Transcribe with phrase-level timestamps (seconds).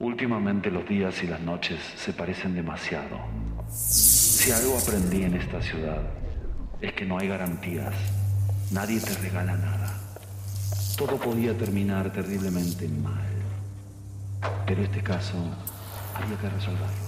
[0.00, 3.18] Últimamente los días y las noches se parecen demasiado.
[3.68, 6.02] Si algo aprendí en esta ciudad
[6.80, 7.94] es que no hay garantías.
[8.70, 9.92] Nadie te regala nada.
[10.96, 13.26] Todo podía terminar terriblemente mal.
[14.66, 15.36] Pero este caso
[16.14, 17.07] había que resolverlo.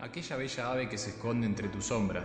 [0.00, 2.22] aquella bella ave que se esconde entre tu sombra.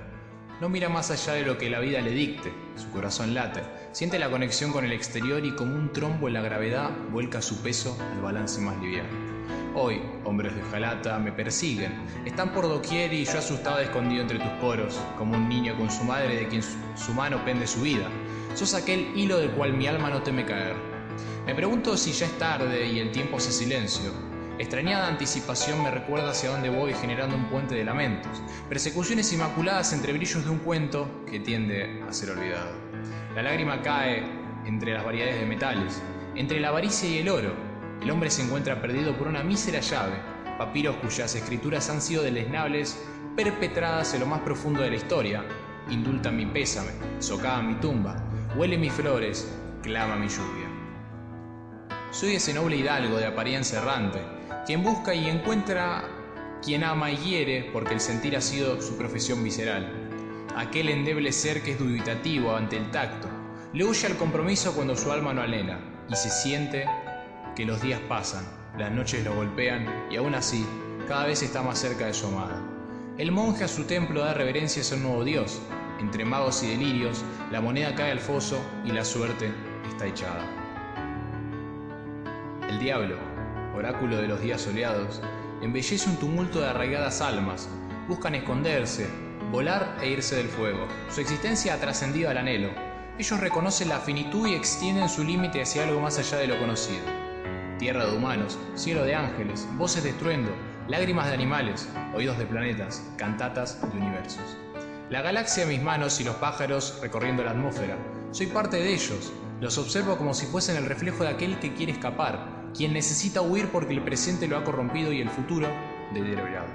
[0.62, 3.62] No mira más allá de lo que la vida le dicte, su corazón late,
[3.92, 7.62] siente la conexión con el exterior y como un trombo en la gravedad vuelca su
[7.64, 9.10] peso al balance más liviano.
[9.76, 11.94] Hoy, hombres de jalata me persiguen,
[12.26, 16.04] están por doquier y yo asustado escondido entre tus poros, como un niño con su
[16.04, 18.08] madre de quien su mano pende su vida.
[18.54, 20.76] Sos aquel hilo del cual mi alma no teme caer.
[21.48, 24.12] Me pregunto si ya es tarde y el tiempo hace silencio,
[24.60, 30.14] Extrañada anticipación me recuerda hacia dónde voy generando un puente de lamentos, persecuciones inmaculadas entre
[30.14, 32.72] brillos de un cuento que tiende a ser olvidado.
[33.36, 34.24] La lágrima cae
[34.66, 36.04] entre las variedades de metales,
[36.36, 37.52] entre la avaricia y el oro.
[38.00, 40.18] El hombre se encuentra perdido por una mísera llave,
[40.60, 43.04] papiros cuyas escrituras han sido deleznables,
[43.36, 45.44] perpetradas en lo más profundo de la historia.
[45.90, 48.16] Indulta mi pésame, socava mi tumba,
[48.56, 50.70] huele mis flores, clama mi lluvia.
[52.12, 54.20] Soy ese noble hidalgo de apariencia errante,
[54.66, 56.06] quien busca y encuentra
[56.64, 59.92] quien ama y hiere porque el sentir ha sido su profesión visceral.
[60.56, 63.28] Aquel endeble ser que es dubitativo ante el tacto,
[63.74, 65.80] le huye al compromiso cuando su alma no anhela
[66.10, 66.86] y se siente
[67.56, 68.46] que los días pasan,
[68.78, 70.66] las noches lo golpean y aún así
[71.08, 72.62] cada vez está más cerca de su amada.
[73.18, 75.62] El monje a su templo da reverencia a un nuevo dios.
[76.00, 79.52] Entre magos y delirios, la moneda cae al foso y la suerte
[79.90, 80.44] está echada.
[82.68, 83.33] El diablo,
[83.76, 85.22] oráculo de los días soleados,
[85.62, 87.70] embellece un tumulto de arraigadas almas,
[88.08, 89.08] buscan esconderse,
[89.52, 90.88] volar e irse del fuego.
[91.10, 92.70] Su existencia ha trascendido al anhelo.
[93.18, 97.04] Ellos reconocen la finitud y extienden su límite hacia algo más allá de lo conocido.
[97.78, 100.52] Tierra de humanos, cielo de ángeles, voces de estruendo,
[100.88, 104.58] lágrimas de animales, oídos de planetas, cantatas de universos.
[105.10, 107.98] La galaxia en mis manos y los pájaros recorriendo la atmósfera.
[108.32, 109.32] Soy parte de ellos.
[109.62, 113.70] Los observo como si fuesen el reflejo de aquel que quiere escapar, quien necesita huir
[113.70, 115.68] porque el presente lo ha corrompido y el futuro
[116.14, 116.68] deteriorado.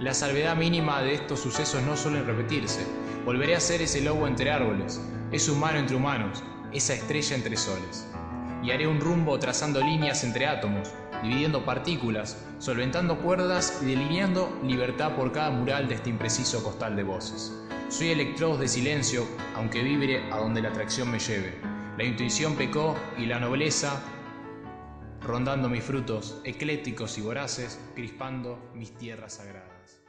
[0.00, 2.84] La salvedad mínima de estos sucesos no suelen repetirse.
[3.24, 5.00] Volveré a ser ese lobo entre árboles,
[5.30, 6.42] ese humano entre humanos,
[6.72, 8.08] esa estrella entre soles.
[8.62, 10.90] Y haré un rumbo trazando líneas entre átomos,
[11.22, 17.04] dividiendo partículas, solventando cuerdas y delineando libertad por cada mural de este impreciso costal de
[17.04, 17.52] voces.
[17.88, 21.54] Soy electrodos de silencio, aunque vibre a donde la atracción me lleve.
[21.96, 24.02] La intuición pecó y la nobleza
[25.24, 30.01] rondando mis frutos, ecléticos y voraces, crispando mis tierras sagradas.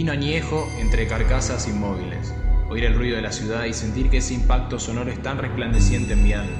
[0.00, 2.32] Vino añejo entre carcasas inmóviles,
[2.70, 6.14] oír el ruido de la ciudad y sentir que ese impacto sonoro es tan resplandeciente
[6.14, 6.56] en mi alma,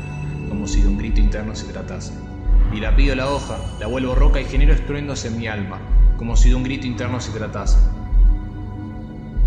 [0.50, 2.12] como si de un grito interno se tratase.
[2.74, 5.78] Y la pido la hoja, la vuelvo roca y genero estruendos en mi alma,
[6.18, 7.78] como si de un grito interno se tratase.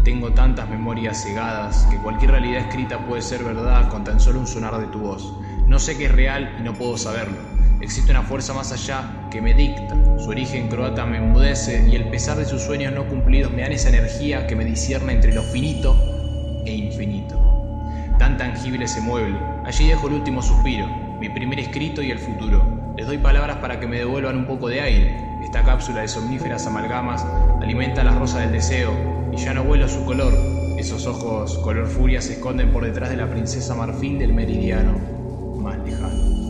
[0.04, 4.48] Tengo tantas memorias cegadas que cualquier realidad escrita puede ser verdad con tan solo un
[4.48, 5.32] sonar de tu voz.
[5.68, 7.53] No sé qué es real y no puedo saberlo.
[7.84, 9.94] Existe una fuerza más allá que me dicta.
[10.18, 13.74] Su origen croata me enmudece y el pesar de sus sueños no cumplidos me dan
[13.74, 15.94] esa energía que me discierne entre lo finito
[16.66, 17.38] e infinito.
[18.18, 19.38] Tan tangible ese mueble.
[19.66, 20.88] Allí dejo el último suspiro,
[21.20, 22.94] mi primer escrito y el futuro.
[22.96, 25.18] Les doy palabras para que me devuelvan un poco de aire.
[25.44, 27.26] Esta cápsula de somníferas amalgamas
[27.62, 28.94] alimenta las rosas del deseo
[29.34, 30.34] y ya no vuelo su color.
[30.78, 34.94] Esos ojos color furia se esconden por detrás de la princesa marfil del meridiano
[35.60, 36.43] más lejano.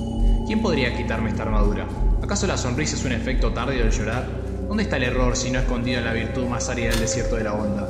[0.45, 1.87] ¿Quién podría quitarme esta armadura?
[2.21, 4.27] ¿Acaso la sonrisa es un efecto tardío del llorar?
[4.67, 7.45] ¿Dónde está el error si no escondido en la virtud más árida del desierto de
[7.45, 7.87] la onda?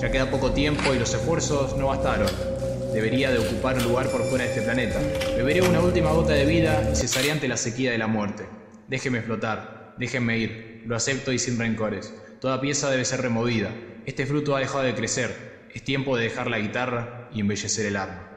[0.00, 2.30] Ya queda poco tiempo y los esfuerzos no bastaron.
[2.94, 5.00] Debería de ocupar un lugar por fuera de este planeta.
[5.36, 8.46] Beberé una última gota de vida y cesaré ante la sequía de la muerte.
[8.86, 10.84] Déjeme flotar, déjenme ir.
[10.86, 12.14] Lo acepto y sin rencores.
[12.40, 13.74] Toda pieza debe ser removida.
[14.04, 15.66] Este fruto ha dejado de crecer.
[15.74, 18.30] Es tiempo de dejar la guitarra y embellecer el arma.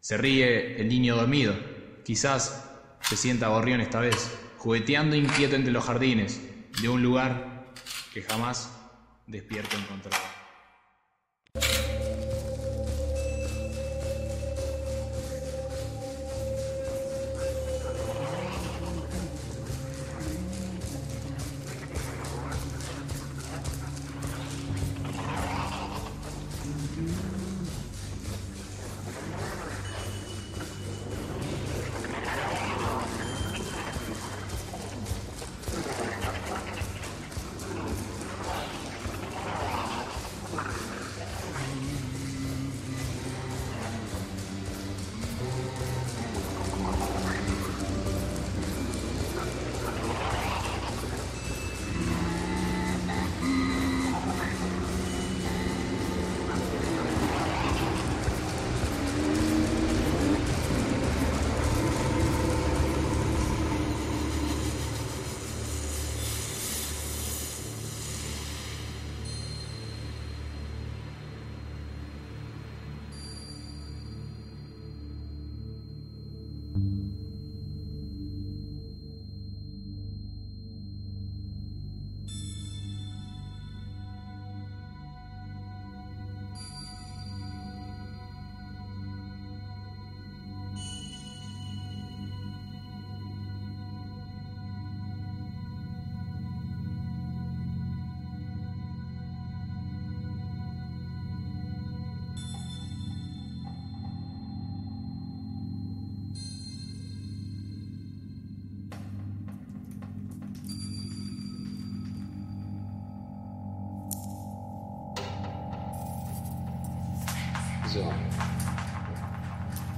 [0.00, 1.75] Se ríe el niño dormido.
[2.06, 2.62] Quizás
[3.00, 6.40] se sienta gorrión esta vez, jugueteando inquieto entre los jardines
[6.80, 7.66] de un lugar
[8.14, 8.70] que jamás
[9.26, 10.35] despierto encontraba.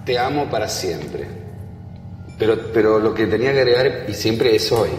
[0.05, 1.27] Te amo para siempre.
[2.39, 4.91] Pero, pero lo que tenía que agregar, y siempre es hoy.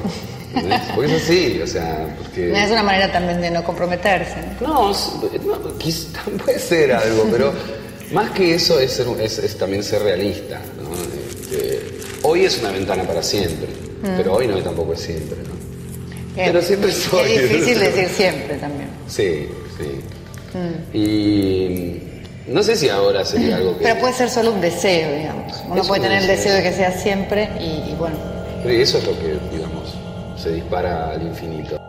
[0.96, 2.52] Porque es así, o sea, porque...
[2.52, 4.36] Es una manera también de no comprometerse.
[4.62, 4.92] ¿no?
[4.92, 7.54] No, quizá puede ser algo, pero
[8.12, 10.60] más que eso es, ser es- es también ser realista.
[10.82, 10.90] ¿no?
[11.30, 11.82] Este,
[12.24, 13.68] hoy es una ventana para siempre,
[14.18, 15.38] pero hoy no tampoco es siempre.
[15.44, 15.58] ¿no?
[16.36, 17.32] Pero siempre soy.
[17.32, 18.90] Es difícil decir siempre también.
[19.08, 20.98] Sí, sí.
[20.98, 22.02] Y
[22.50, 23.84] no sé si ahora sería algo que...
[23.84, 25.64] Pero puede ser solo un deseo, digamos.
[25.70, 26.54] Uno puede un tener el deseo.
[26.54, 28.16] deseo de que sea siempre y, y bueno.
[28.64, 29.94] Pero eso es lo que, digamos,
[30.36, 31.80] se dispara al infinito.